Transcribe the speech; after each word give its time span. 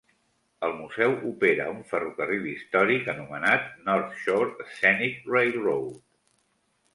El 0.67 0.71
museu 0.77 1.11
opera 1.31 1.67
un 1.73 1.83
ferrocarril 1.91 2.47
històric 2.53 3.11
anomenat 3.13 3.69
North 3.91 4.17
Shore 4.23 4.67
Scenic 4.79 5.21
Railroad. 5.35 5.93